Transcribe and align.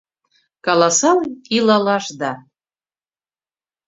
Каласалал 0.65 1.19
илалашда 1.55 2.31